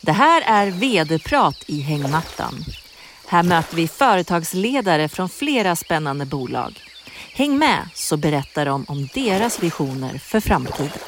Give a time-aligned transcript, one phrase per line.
[0.00, 2.54] Det här är vd-prat i hängmattan.
[3.26, 6.80] Här möter vi företagsledare från flera spännande bolag.
[7.34, 10.98] Häng med så berättar de om deras visioner för framtiden.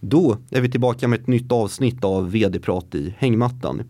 [0.00, 3.82] Då är vi tillbaka med ett nytt avsnitt av vd-prat i hängmattan.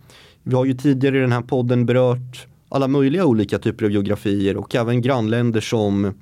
[0.43, 4.57] Vi har ju tidigare i den här podden berört alla möjliga olika typer av geografier
[4.57, 6.15] och även grannländer som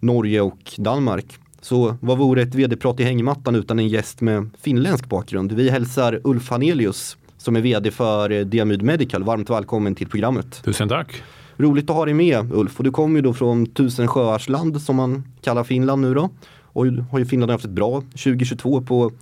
[0.00, 1.26] Norge och Danmark.
[1.60, 5.52] Så vad vore ett vd-prat i hängmattan utan en gäst med finländsk bakgrund?
[5.52, 9.24] Vi hälsar Ulf Hanelius som är vd för Diamyd Medical.
[9.24, 10.62] Varmt välkommen till programmet.
[10.64, 11.22] Tusen tack.
[11.56, 14.82] Roligt att ha dig med Ulf och du kommer ju då från tusen sjöars land
[14.82, 16.30] som man kallar Finland nu då.
[16.62, 19.12] Och har ju Finland haft ett bra 2022 på i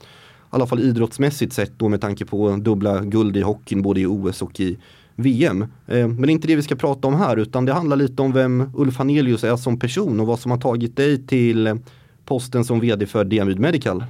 [0.51, 4.43] alla fall idrottsmässigt sett då med tanke på dubbla guld i hockeyn både i OS
[4.43, 4.79] och i
[5.15, 5.63] VM.
[5.63, 8.23] Eh, men det är inte det vi ska prata om här utan det handlar lite
[8.23, 11.79] om vem Ulf Hanelius är som person och vad som har tagit dig till
[12.25, 14.05] posten som vd för Diamyd Medical.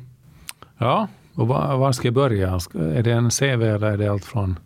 [0.79, 2.49] Ja, och var, var ska jag börja?
[2.75, 4.59] Är det en CV eller är det allt från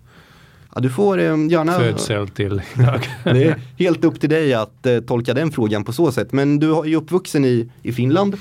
[0.74, 1.72] Ja, du får eh, gärna...
[1.72, 2.62] Födsel till
[3.24, 6.32] det är helt upp till dig att eh, tolka den frågan på så sätt.
[6.32, 8.36] Men du är ju uppvuxen i, i Finland.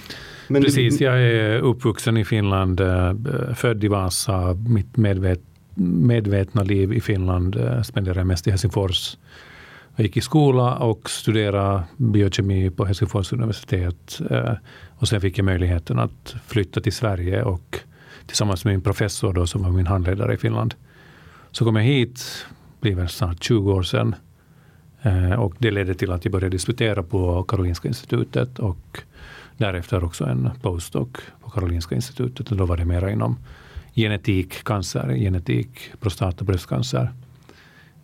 [0.47, 1.05] Precis, du...
[1.05, 3.13] jag är uppvuxen i Finland, eh,
[3.55, 4.53] född i Vasa.
[4.53, 5.41] Mitt medvet,
[5.75, 9.17] medvetna liv i Finland eh, spenderade jag mest i Helsingfors.
[9.95, 14.21] Jag gick i skola och studerade biokemi på Helsingfors universitet.
[14.29, 14.53] Eh,
[14.89, 17.79] och sen fick jag möjligheten att flytta till Sverige och
[18.29, 20.75] tillsammans med min professor då, som var min handledare i Finland.
[21.51, 22.45] Så kom jag hit,
[22.79, 24.15] det blir snart 20 år sedan.
[25.01, 29.03] Eh, och det ledde till att jag började disputera på Karolinska institutet och
[29.57, 31.09] därefter också en postdoc
[31.41, 32.51] på Karolinska institutet.
[32.51, 33.37] Och då var det mera inom
[33.95, 37.11] genetik, cancer, genetik, prostat och bröstcancer.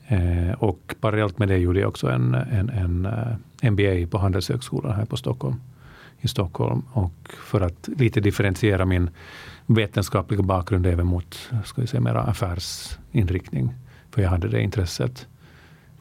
[0.07, 4.95] Eh, och parallellt med det gjorde jag också en, en, en eh, MBA på Handelshögskolan
[4.95, 5.61] här på Stockholm,
[6.21, 6.83] i Stockholm.
[6.91, 9.09] Och för att lite differentiera min
[9.66, 13.73] vetenskapliga bakgrund även mot ska vi säga, mera affärsinriktning.
[14.11, 15.27] För jag hade det intresset.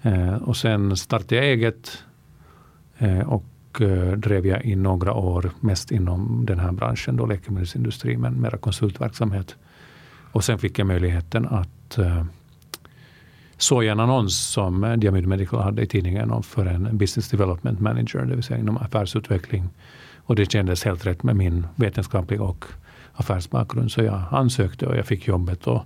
[0.03, 2.05] Eh, och sen startade jag eget
[2.99, 8.17] eh, och eh, drev jag i några år mest inom den här branschen, då läkemedelsindustri,
[8.17, 9.57] men mera konsultverksamhet.
[10.33, 12.25] Och sen fick jag möjligheten att eh,
[13.57, 18.35] såg en annons som Diamyd Medical hade i tidningen för en business development manager, det
[18.35, 19.69] vill säga inom affärsutveckling.
[20.17, 22.65] Och det kändes helt rätt med min vetenskapliga och
[23.15, 23.93] affärsbakgrund.
[23.93, 25.67] Så jag ansökte och jag fick jobbet.
[25.67, 25.83] Och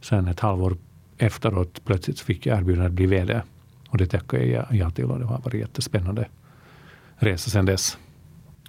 [0.00, 0.76] sen ett halvår
[1.18, 3.42] efteråt plötsligt fick jag erbjudande att bli VD.
[3.88, 6.28] Och det tackade jag ja till och det har varit jättespännande
[7.16, 7.98] resa sedan dess.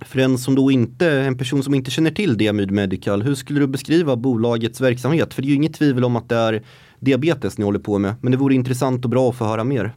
[0.02, 3.60] För en som då inte, en person som inte känner till Diamyd Medical, hur skulle
[3.60, 5.34] du beskriva bolagets verksamhet?
[5.34, 6.64] För det är ju inget tvivel om att det är
[7.00, 9.94] diabetes ni håller på med, men det vore intressant och bra att få höra mer.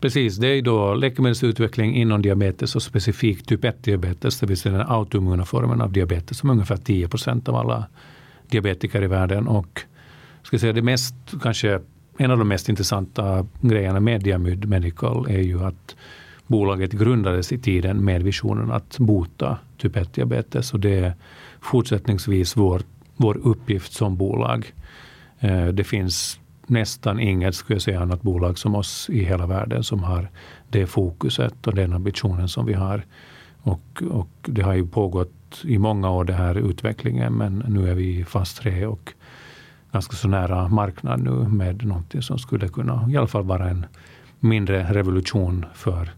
[0.00, 4.86] Precis, det är då läkemedelsutveckling inom diabetes och specifikt typ 1-diabetes, det vill säga den
[4.88, 7.86] autoimmuna formen av diabetes som ungefär 10 procent av alla
[8.48, 9.46] diabetiker i världen.
[9.48, 9.80] Och
[10.42, 11.80] ska säga det mest, kanske
[12.16, 15.96] en av de mest intressanta grejerna med Diamyd Medical är ju att
[16.46, 21.14] bolaget grundades i tiden med visionen att bota typ 1-diabetes och det är
[21.60, 22.82] fortsättningsvis vår,
[23.16, 24.72] vår uppgift som bolag.
[25.40, 26.40] Eh, det finns
[26.72, 30.30] nästan inget, skulle jag säga, annat bolag som oss i hela världen som har
[30.68, 33.04] det fokuset och den ambitionen som vi har.
[33.62, 37.94] Och, och det har ju pågått i många år den här utvecklingen men nu är
[37.94, 39.12] vi i fas 3 och
[39.92, 43.86] ganska så nära marknad nu med någonting som skulle kunna i alla fall vara en
[44.40, 46.10] mindre revolution för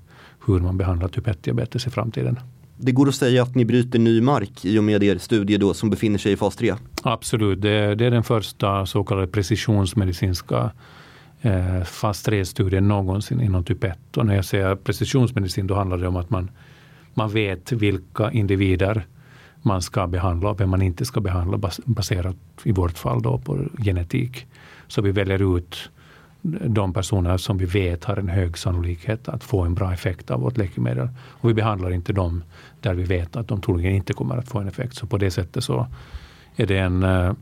[0.46, 2.40] hur man behandlar typ 1-diabetes i framtiden.
[2.76, 5.74] Det går att säga att ni bryter ny mark i och med er studie då
[5.74, 6.74] som befinner sig i fas 3?
[7.02, 10.70] Absolut, det, det är den första så kallade precisionsmedicinska
[11.40, 14.16] eh, fas 3-studien någonsin inom typ 1.
[14.16, 16.50] Och när jag säger precisionsmedicin då handlar det om att man,
[17.14, 19.06] man vet vilka individer
[19.62, 23.64] man ska behandla och vem man inte ska behandla baserat i vårt fall då på
[23.78, 24.46] genetik.
[24.88, 25.90] Så vi väljer ut
[26.66, 30.40] de personer som vi vet har en hög sannolikhet att få en bra effekt av
[30.40, 31.08] vårt läkemedel.
[31.18, 32.44] Och vi behandlar inte dem
[32.80, 34.96] där vi vet att de troligen inte kommer att få en effekt.
[34.96, 35.86] Så på det sättet så
[36.56, 37.32] är det en eh,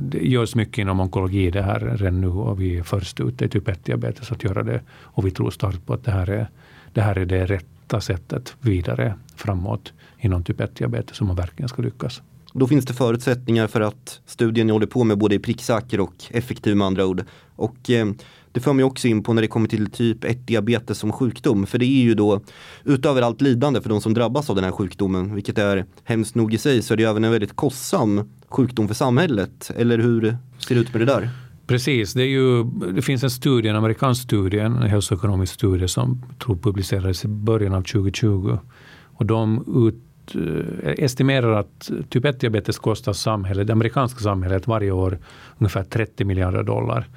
[0.00, 3.48] det görs mycket inom onkologi det här redan nu och vi är först ute i
[3.48, 4.80] typ 1-diabetes att göra det.
[4.90, 6.48] Och vi tror starkt på att det här är
[6.92, 11.82] det, här är det rätta sättet vidare framåt inom typ 1-diabetes som man verkligen ska
[11.82, 12.22] lyckas.
[12.52, 16.14] Då finns det förutsättningar för att studien ni håller på med både är pricksäker och
[16.30, 17.24] effektiv med andra ord.
[17.56, 18.06] Och eh,
[18.52, 21.66] det för mig också in på när det kommer till typ 1 diabetes som sjukdom.
[21.66, 22.40] För det är ju då
[22.84, 26.54] utöver allt lidande för de som drabbas av den här sjukdomen, vilket är hemskt nog
[26.54, 29.70] i sig, så är det även en väldigt kostsam sjukdom för samhället.
[29.76, 31.30] Eller hur ser det ut med det där?
[31.66, 32.64] Precis, det, är ju,
[32.94, 37.74] det finns en studie, en amerikansk studie, en hälsoekonomisk studie som tror publicerades i början
[37.74, 38.58] av 2020.
[39.04, 45.18] Och de ut, eh, estimerar att typ 1-diabetes kostar samhället, det amerikanska samhället varje år
[45.58, 47.08] ungefär 30 miljarder dollar.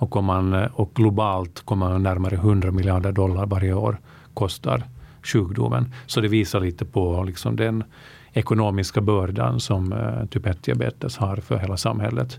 [0.00, 4.00] Och, om man, och globalt kommer man närmare 100 miljarder dollar varje år
[4.34, 4.84] kostar
[5.22, 5.94] sjukdomen.
[6.06, 7.84] Så det visar lite på liksom den
[8.32, 12.38] ekonomiska bördan som eh, typ 1-diabetes har för hela samhället.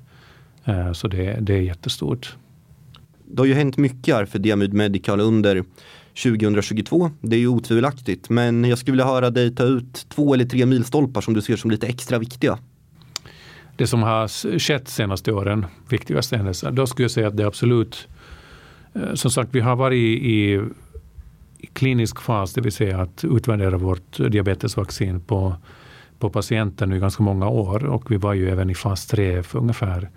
[0.65, 2.35] Eh, så det, det är jättestort.
[3.25, 5.63] Det har ju hänt mycket här för Diamyd Medical under
[6.23, 7.11] 2022.
[7.21, 10.65] Det är ju otvivelaktigt, men jag skulle vilja höra dig ta ut två eller tre
[10.65, 12.57] milstolpar som du ser som lite extra viktiga.
[13.81, 17.47] Det som har skett senaste åren, viktigaste händelser, då skulle jag säga att det är
[17.47, 18.07] absolut,
[18.93, 20.61] eh, som sagt, vi har varit i, i
[21.73, 25.55] klinisk fas, det vill säga att utvärdera vårt diabetesvaccin på,
[26.19, 29.43] på patienter nu i ganska många år och vi var ju även i fas 3
[29.43, 30.09] för ungefär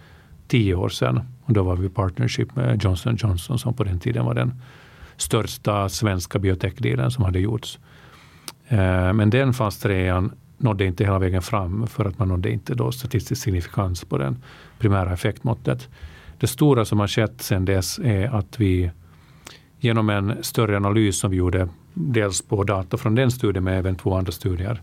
[0.48, 1.20] tio år sedan.
[1.44, 4.62] Och då var vi i partnership med Johnson Johnson som på den tiden var den
[5.16, 6.74] största svenska biotech
[7.10, 7.78] som hade gjorts.
[8.68, 10.12] Eh, men den fas 3
[10.58, 14.42] nådde inte hela vägen fram för att man nådde inte då statistisk signifikans på den
[14.78, 15.88] primära effektmåttet.
[16.38, 18.90] Det stora som har skett sedan dess är att vi
[19.78, 23.96] genom en större analys som vi gjorde, dels på data från den studien men även
[23.96, 24.82] två andra studier,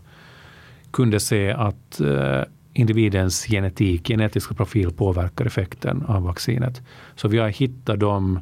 [0.90, 2.42] kunde se att eh,
[2.72, 6.82] individens genetik, genetiska profil påverkar effekten av vaccinet.
[7.16, 8.40] Så vi har hittat de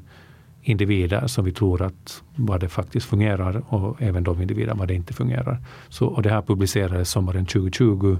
[0.62, 4.94] individer som vi tror att vad det faktiskt fungerar och även de individer vad det
[4.94, 5.58] inte fungerar.
[5.88, 8.18] Så, och det här publicerades sommaren 2020.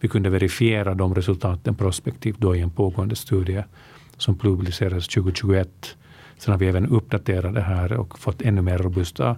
[0.00, 3.62] Vi kunde verifiera de resultaten prospektivt då i en pågående studie
[4.16, 5.96] som publicerades 2021.
[6.38, 9.36] Sen har vi även uppdaterat det här och fått ännu mer robusta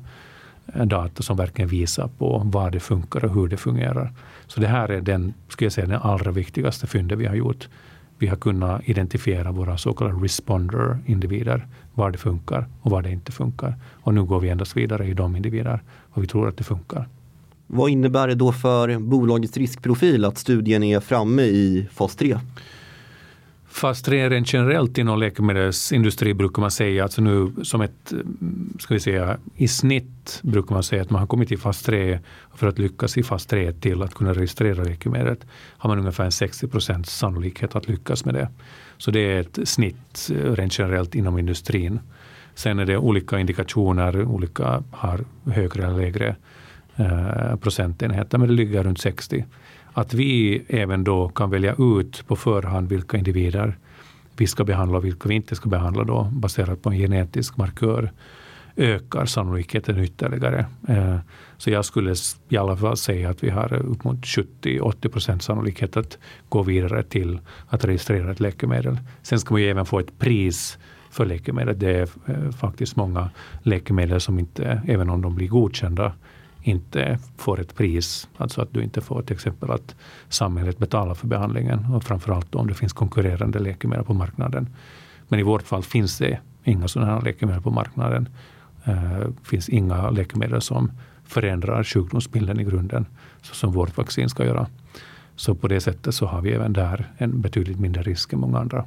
[0.74, 4.12] eh, data som verkligen visar på vad det funkar och hur det fungerar.
[4.46, 7.68] Så det här är den, ska jag säga, den allra viktigaste fyndet vi har gjort
[8.20, 13.32] vi har kunnat identifiera våra så kallade responder-individer, var det funkar och var det inte
[13.32, 13.74] funkar.
[13.90, 15.82] Och nu går vi endast vidare i de individer
[16.12, 17.08] och vi tror att det funkar.
[17.66, 22.38] Vad innebär det då för bolagets riskprofil att studien är framme i fas 3?
[23.80, 28.12] Fas 3 rent generellt inom läkemedelsindustri brukar man säga, alltså nu som ett,
[28.78, 32.18] ska vi säga, i snitt brukar man säga att man har kommit till fas 3
[32.54, 36.32] för att lyckas i fas 3 till att kunna registrera läkemedlet har man ungefär en
[36.32, 38.48] 60 procents sannolikhet att lyckas med det.
[38.98, 42.00] Så det är ett snitt eh, rent generellt inom industrin.
[42.54, 46.36] Sen är det olika indikationer, olika har högre eller lägre
[46.96, 49.44] eh, procentenheter, men det ligger runt 60
[49.92, 53.78] att vi även då kan välja ut på förhand vilka individer
[54.36, 58.12] vi ska behandla och vilka vi inte ska behandla då, baserat på en genetisk markör
[58.76, 60.66] ökar sannolikheten ytterligare.
[60.88, 61.18] Eh,
[61.56, 62.14] så jag skulle
[62.48, 67.02] i alla fall säga att vi har upp mot 70-80 procent sannolikhet att gå vidare
[67.02, 68.98] till att registrera ett läkemedel.
[69.22, 70.78] Sen ska man ju även få ett pris
[71.10, 71.80] för läkemedlet.
[71.80, 73.30] Det är eh, faktiskt många
[73.62, 76.12] läkemedel som inte, även om de blir godkända,
[76.62, 78.28] inte får ett pris.
[78.36, 79.94] Alltså att du inte får till exempel att
[80.28, 84.68] samhället betalar för behandlingen och framförallt om det finns konkurrerande läkemedel på marknaden.
[85.28, 88.28] Men i vårt fall finns det inga sådana här läkemedel på marknaden.
[88.84, 90.92] Det uh, finns inga läkemedel som
[91.24, 93.06] förändrar sjukdomsbilden i grunden
[93.42, 94.66] så som vårt vaccin ska göra.
[95.36, 98.58] Så på det sättet så har vi även där en betydligt mindre risk än många
[98.58, 98.84] andra.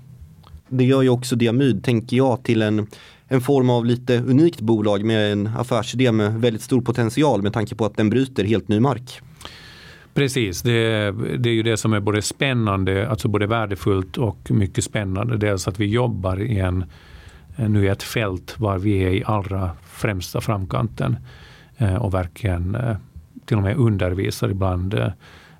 [0.69, 2.87] Det gör ju också Diamyd, tänker jag, till en
[3.33, 7.75] en form av lite unikt bolag med en affärsidé med väldigt stor potential med tanke
[7.75, 9.21] på att den bryter helt ny mark.
[10.13, 14.83] Precis, det, det, är ju det som är både spännande, alltså både värdefullt och mycket
[14.83, 15.37] spännande.
[15.37, 16.85] Dels att vi jobbar i en,
[17.55, 21.17] eh, nu i ett fält var vi är i allra främsta framkanten
[21.77, 22.95] eh, och verkligen eh,
[23.45, 25.11] till och med undervisar ibland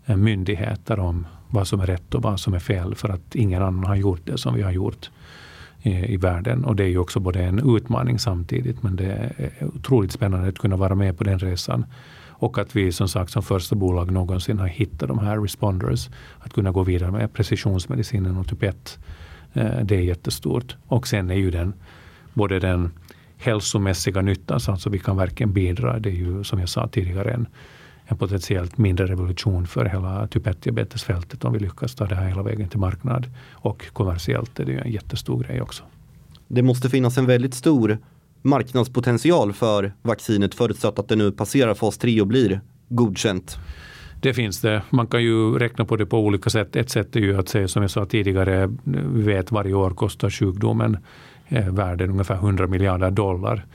[0.06, 3.84] myndigheter om vad som är rätt och vad som är fel för att ingen annan
[3.84, 5.10] har gjort det som vi har gjort
[5.86, 6.66] Eh, i, världen.
[6.66, 10.48] Och det är ju också både en utmaning samtidigt, men det är eh, otroligt spännande
[10.50, 11.86] att kunna vara med på den resan.
[12.28, 16.10] Och att vi som sagt som första bolag någonsin har hittat de här responders.
[16.40, 19.00] Att kunna gå vidare med precisionsmedicinen och typ 1.
[19.54, 20.75] Eh, det är jättestort.
[20.88, 21.74] Och sen är ju den
[22.34, 22.92] både den
[23.38, 26.00] hälsomässiga nyttan, så alltså vi kan verkligen bidra.
[26.00, 27.48] Det är ju som jag sa tidigare en
[28.13, 32.43] en potentiellt mindre revolution för hela typ 1-diabetesfältet om vi lyckas ta det här hela
[32.43, 33.27] vägen till marknad.
[33.51, 35.84] Och kommersiellt är det ju en jättestor grej också.
[36.48, 37.98] Det måste finnas en väldigt stor
[38.41, 43.58] marknadspotential för vaccinet förutsatt att det nu passerar fas 3 och blir godkänt.
[44.22, 44.82] Det finns det.
[44.89, 46.75] Man kan ju räkna på det på olika sätt.
[46.75, 48.74] Ett sätt är ju att säga som jag sa tidigare,
[49.13, 50.98] vi vet varje år kostar sjukdomen
[51.48, 53.65] eh, världen ungefär 100 miljarder dollar.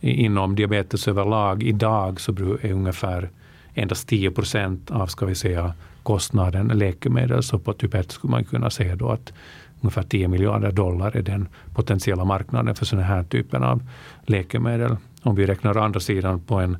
[0.00, 3.30] Inom diabetes överlag idag så är ungefär
[3.78, 7.42] endast 10 procent av ska vi säga, kostnaden läkemedel.
[7.42, 9.32] Så på typ 1 skulle man kunna säga då att
[9.80, 13.82] ungefär 10 miljarder dollar är den potentiella marknaden för sådana här typen av
[14.26, 14.96] läkemedel.
[15.22, 16.76] Om vi räknar andra sidan på en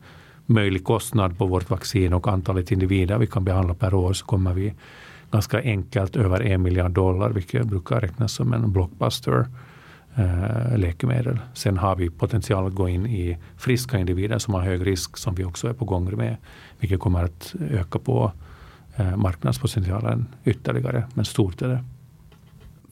[0.47, 4.55] möjlig kostnad på vårt vaccin och antalet individer vi kan behandla per år så kommer
[4.55, 4.75] vi
[5.31, 9.47] ganska enkelt över en miljard dollar, vilket brukar räknas som en blockbuster
[10.17, 11.39] Eh, läkemedel.
[11.55, 15.35] Sen har vi potential att gå in i friska individer som har hög risk, som
[15.35, 16.37] vi också är på gång med,
[16.79, 18.33] vilket kommer att öka på
[18.97, 21.05] eh, marknadspotentialen ytterligare.
[21.15, 21.85] Men stort är det.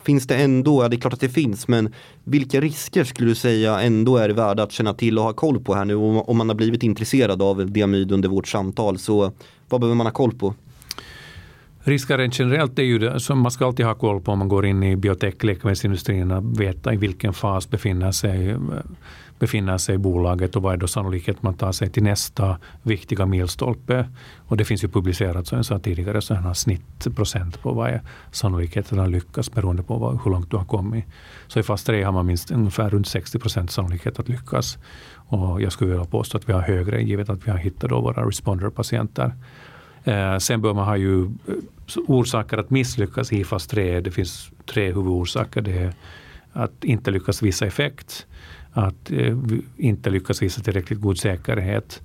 [0.02, 1.92] Finns det ändå, ja det är klart att det finns, men
[2.24, 5.74] vilka risker skulle du säga ändå är värda att känna till och ha koll på
[5.74, 5.94] här nu?
[5.94, 9.32] Om man har blivit intresserad av diamyd under vårt samtal, så
[9.68, 10.54] vad behöver man ha koll på?
[11.86, 14.66] Riskaren generellt är ju det som man ska alltid ha koll på om man går
[14.66, 18.56] in i biotech läkemedelsindustrin, att veta i vilken fas befinner sig,
[19.38, 24.08] befinner sig bolaget och vad är då sannolikheten man tar sig till nästa viktiga milstolpe.
[24.46, 29.00] Och det finns ju publicerat, som jag sa tidigare, sådana snittprocent på vad är sannolikheten
[29.00, 31.04] att lyckas beroende på vad, hur långt du har kommit.
[31.46, 34.78] Så i fas 3 har man minst ungefär runt 60 procent sannolikhet att lyckas.
[35.14, 38.00] Och jag skulle vilja påstå att vi har högre, givet att vi har hittat då
[38.00, 39.32] våra responder-patienter.
[40.06, 41.54] Eh, sen bör man ha ju eh,
[42.06, 44.00] orsaker att misslyckas i fas 3.
[44.00, 45.62] Det finns tre huvudorsaker.
[45.62, 45.92] Det är
[46.52, 48.26] att inte lyckas visa effekt,
[48.72, 49.36] att eh,
[49.76, 52.02] inte lyckas visa tillräckligt god säkerhet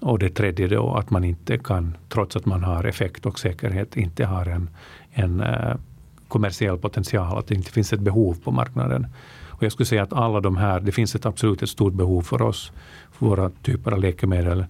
[0.00, 3.96] och det tredje då att man inte kan, trots att man har effekt och säkerhet,
[3.96, 4.70] inte har en,
[5.12, 5.42] en
[6.28, 9.06] kommersiell potential, att det inte finns ett behov på marknaden.
[9.48, 12.22] Och jag skulle säga att alla de här, det finns ett absolut ett stort behov
[12.22, 12.72] för oss,
[13.12, 14.64] för våra typer av läkemedel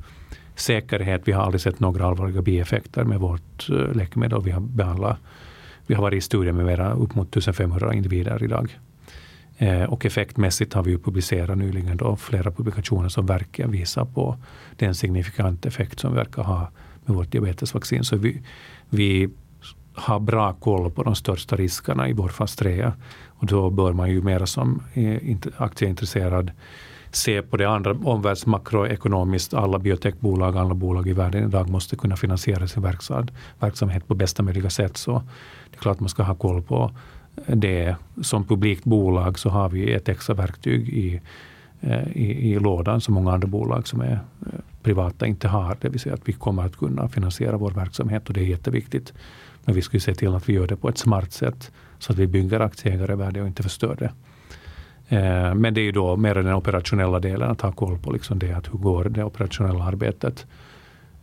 [0.56, 1.22] säkerhet.
[1.24, 4.42] Vi har aldrig sett några allvarliga bieffekter med vårt eh, läkemedel.
[4.42, 5.18] Vi har, behandlat,
[5.86, 8.78] vi har varit i studier med mera upp mot 1500 individer idag.
[9.58, 14.36] Eh, och effektmässigt har vi publicerat nyligen då flera publikationer som verkar visa på
[14.76, 16.70] den signifikant effekt som vi verkar ha
[17.04, 18.04] med vårt diabetesvaccin.
[18.04, 18.42] Så vi,
[18.88, 19.28] vi
[19.94, 22.92] har bra koll på de största riskerna i vår fas 3.
[23.26, 26.50] Och då bör man ju mera som eh, aktieintresserad
[27.10, 29.54] se på det andra omvärldsmakroekonomiskt.
[29.54, 32.82] Alla biotechbolag, alla bolag i världen idag måste kunna finansiera sin
[33.60, 34.96] verksamhet på bästa möjliga sätt.
[34.96, 35.22] Så
[35.70, 36.90] det är klart man ska ha koll på
[37.46, 37.96] det.
[38.22, 41.20] Som publikt bolag så har vi ett extra verktyg i,
[41.80, 44.18] eh, i, i lådan som många andra bolag som är eh,
[44.82, 45.76] privata inte har.
[45.80, 49.12] Det vill säga att vi kommer att kunna finansiera vår verksamhet och det är jätteviktigt.
[49.64, 52.12] Men vi ska ju se till att vi gör det på ett smart sätt så
[52.12, 54.12] att vi bygger aktieägarevärde och inte förstör det.
[55.08, 58.38] Eh, men det är ju då mer den operationella delen, att ha koll på liksom
[58.38, 60.46] det, att hur går det operationella arbetet.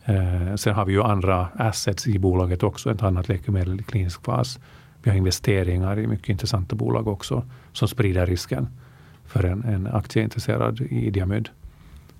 [0.05, 4.23] Eh, sen har vi ju andra assets i bolaget också, ett annat läkemedel i klinisk
[4.23, 4.59] fas.
[5.03, 8.67] Vi har investeringar i mycket intressanta bolag också, som sprider risken
[9.25, 11.49] för en, en aktieintresserad i Diamyd.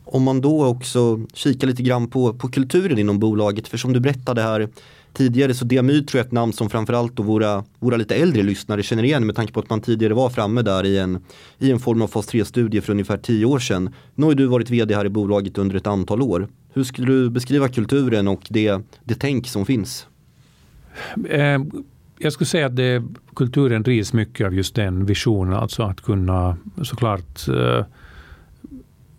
[0.06, 4.00] Om man då också kikar lite grann på, på kulturen inom bolaget, för som du
[4.00, 4.70] berättade här
[5.14, 8.44] tidigare så Diamyd tror jag är ett namn som framförallt då våra, våra lite äldre
[8.44, 11.24] lyssnare känner igen med tanke på att man tidigare var framme där i en,
[11.60, 13.94] i en form av fas 3-studie för ungefär tio år sedan.
[14.16, 16.48] Nu har du varit vd här i bolaget under ett antal år.
[16.74, 20.08] Hur skulle du beskriva kulturen och det, det tänk som finns?
[21.30, 21.60] Eh,
[22.18, 23.04] jag skulle säga att det,
[23.36, 27.86] kulturen drivs mycket av just den visionen, alltså att kunna såklart eh,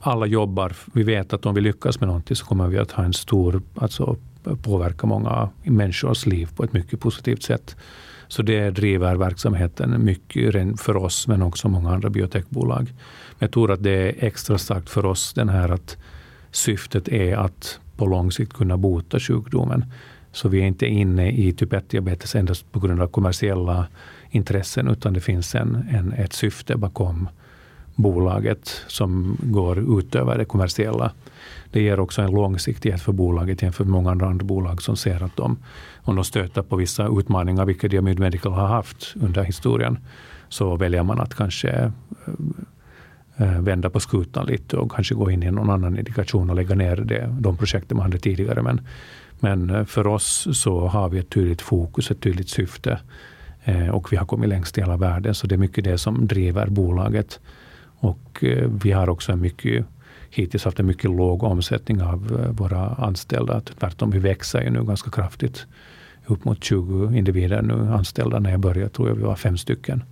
[0.00, 3.04] alla jobbar, vi vet att om vi lyckas med någonting så kommer vi att ha
[3.04, 4.16] en stor alltså,
[4.62, 7.76] påverkar många människors liv på ett mycket positivt sätt.
[8.28, 12.92] Så det driver verksamheten mycket för oss, men också många andra biotechbolag.
[13.38, 15.96] jag tror att det är extra starkt för oss, den här att
[16.50, 19.84] syftet är att på lång sikt kunna bota sjukdomen.
[20.32, 23.86] Så vi är inte inne i typ 1-diabetes endast på grund av kommersiella
[24.30, 27.28] intressen, utan det finns en, en, ett syfte bakom
[27.94, 31.12] bolaget som går utöver det kommersiella.
[31.74, 35.36] Det ger också en långsiktighet för bolaget jämfört med många andra bolag som ser att
[35.36, 35.56] de,
[36.02, 39.98] om de stöter på vissa utmaningar, vilket Diamyd Medical har haft under historien,
[40.48, 41.90] så väljer man att kanske eh,
[43.36, 46.74] eh, vända på skutan lite och kanske gå in i någon annan indikation och lägga
[46.74, 48.62] ner det, de projekten man hade tidigare.
[48.62, 48.80] Men,
[49.40, 52.98] men eh, för oss så har vi ett tydligt fokus, ett tydligt syfte
[53.92, 55.34] och vi har kommit längst i hela världen.
[55.34, 57.40] Så det är mycket det som driver bolaget.
[58.04, 59.86] Och eh, vi har också en mycket
[60.30, 63.60] hittills haft en mycket låg omsättning av eh, våra anställda.
[63.60, 65.66] Tvärtom, vi växer ju nu ganska kraftigt.
[66.26, 68.38] Upp mot 20 individer nu anställda.
[68.38, 70.04] När jag började tror jag vi var fem stycken.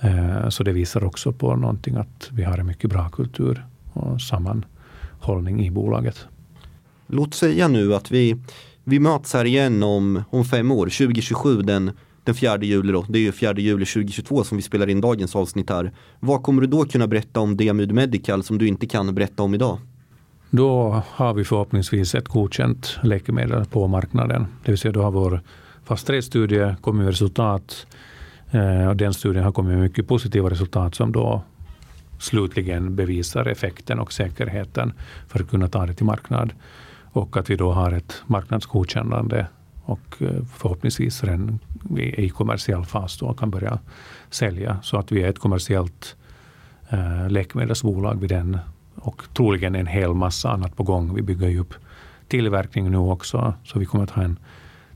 [0.00, 4.20] Eh, så det visar också på någonting att vi har en mycket bra kultur och
[4.20, 6.26] sammanhållning i bolaget.
[7.06, 8.36] Låt säga nu att vi,
[8.84, 11.90] vi möts här igen om, om fem år, 2027 den
[12.28, 13.04] den 4 juli då.
[13.08, 15.92] Det är ju 4 juli 2022 som vi spelar in dagens avsnitt här.
[16.20, 19.54] Vad kommer du då kunna berätta om Diamyd Medical som du inte kan berätta om
[19.54, 19.78] idag?
[20.50, 24.46] Då har vi förhoppningsvis ett godkänt läkemedel på marknaden.
[24.64, 25.40] Det vill säga då har vår
[25.84, 27.86] fas 3-studie kommit med resultat.
[28.50, 31.42] Eh, och den studien har kommit med mycket positiva resultat som då
[32.18, 34.92] slutligen bevisar effekten och säkerheten
[35.28, 36.52] för att kunna ta det till marknad.
[37.12, 39.46] Och att vi då har ett marknadsgodkännande
[39.88, 41.58] och eh, förhoppningsvis redan
[41.98, 43.78] i kommersiell fas då kan börja
[44.30, 44.78] sälja.
[44.82, 46.16] Så att vi är ett kommersiellt
[46.90, 48.58] eh, läkemedelsbolag vid den
[48.94, 51.14] och troligen en hel massa annat på gång.
[51.14, 51.74] Vi bygger ju upp
[52.28, 54.38] tillverkning nu också, så vi kommer att ha en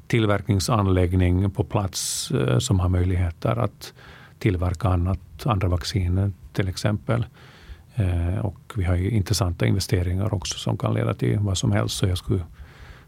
[0.06, 3.92] tillverkningsanläggning på plats eh, som har möjligheter att
[4.38, 7.26] tillverka annat, andra vacciner till exempel.
[7.94, 11.96] Eh, och vi har ju intressanta investeringar också som kan leda till vad som helst.
[11.96, 12.40] Så jag skulle,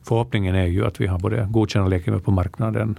[0.03, 2.99] förhoppningen är ju att vi har både godkända läkemedel på marknaden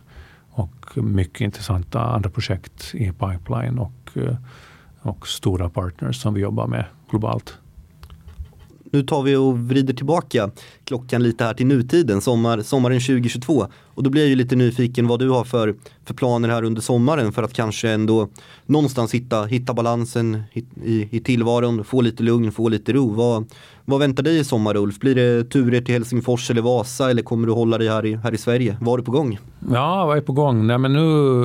[0.55, 4.35] och mycket intressanta andra projekt i pipeline och, eh,
[5.01, 7.57] och stora partners som vi jobbar med globalt.
[8.95, 10.49] Nu tar vi och vrider tillbaka
[10.83, 13.67] klockan lite här till nutiden, sommar, sommaren 2022.
[13.85, 15.75] Och då blir jag ju lite nyfiken vad du har för,
[16.05, 18.27] för planer här under sommaren för att kanske ändå
[18.65, 20.43] någonstans hitta, hitta balansen
[20.83, 23.09] i, i tillvaron, få lite lugn, få lite ro.
[23.13, 23.45] Vad,
[23.85, 24.99] vad väntar dig i sommar Ulf?
[24.99, 28.33] Blir det turer till Helsingfors eller Vasa eller kommer du hålla dig här i, här
[28.33, 28.77] i Sverige?
[28.81, 29.39] Vad är på gång?
[29.71, 30.67] Ja, vad är på gång?
[30.67, 30.99] Nej, men nu,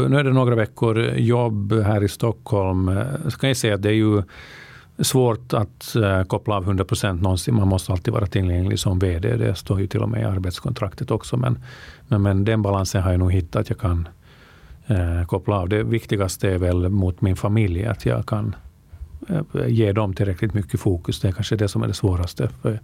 [0.09, 2.89] nu är det några veckor jobb här i Stockholm.
[2.89, 4.23] Eh, Så kan jag säga att det är ju
[5.01, 7.55] svårt att uh, koppla av 100 procent någonsin.
[7.55, 9.37] Man måste alltid vara tillgänglig som VD.
[9.37, 11.37] Det står ju till och med i arbetskontraktet också.
[11.37, 11.59] Men,
[12.09, 13.69] men, men den balansen har jag nog hittat.
[13.69, 14.09] Jag kan
[14.91, 15.69] uh, koppla av.
[15.69, 17.87] Det viktigaste är väl mot min familj.
[17.87, 18.55] Att jag kan
[19.31, 21.21] uh, ge dem tillräckligt mycket fokus.
[21.21, 22.49] Det är kanske det som är det svåraste.
[22.63, 22.81] För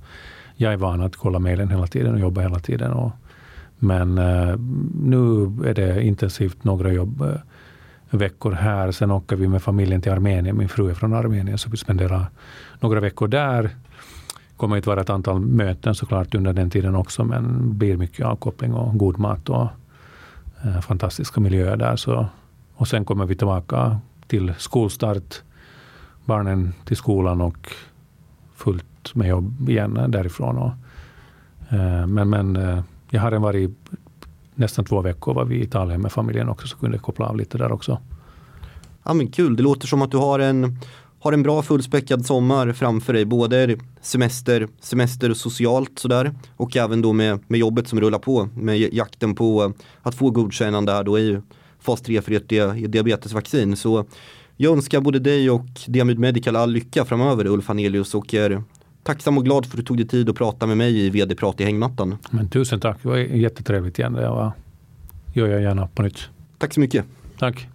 [0.56, 2.92] jag är van att kolla mejlen hela tiden och jobba hela tiden.
[2.92, 3.10] Och,
[3.78, 4.14] men
[5.04, 7.38] nu är det intensivt några jobb
[8.10, 8.92] veckor här.
[8.92, 10.56] Sen åker vi med familjen till Armenien.
[10.56, 12.26] Min fru är från Armenien, så vi spenderar
[12.80, 13.62] några veckor där.
[13.62, 18.26] Det kommer att vara ett antal möten såklart under den tiden också, men blir mycket
[18.26, 19.68] avkoppling och god mat och
[20.64, 21.96] eh, fantastiska miljöer där.
[21.96, 22.26] Så,
[22.74, 25.42] och sen kommer vi tillbaka till skolstart,
[26.24, 27.72] barnen till skolan och
[28.54, 30.58] fullt med jobb igen därifrån.
[30.58, 30.72] Och,
[31.74, 33.90] eh, men men eh, jag har varit
[34.56, 37.58] nästan två veckor var vi i Italien med familjen också, så kunde koppla av lite
[37.58, 37.98] där också.
[39.04, 40.78] Ja men kul, det låter som att du har en,
[41.20, 47.12] har en bra fullspäckad sommar framför dig, både semester, semester socialt sådär och även då
[47.12, 51.40] med, med jobbet som rullar på, med jakten på att få godkännande här då i
[51.80, 52.48] fas 3 för ett
[52.92, 53.76] diabetesvaccin.
[53.76, 54.04] Så
[54.56, 58.62] jag önskar både dig och Diamyd Medical all lycka framöver Ulf Hanelius och er
[59.06, 61.60] tacksam och glad för att du tog dig tid att prata med mig i vd-prat
[61.60, 62.16] i hängmattan.
[62.30, 64.12] Men tusen tack, det var jättetrevligt igen.
[64.12, 64.52] Det var,
[65.32, 66.28] gör jag gärna på nytt.
[66.58, 67.04] Tack så mycket.
[67.38, 67.68] Tack.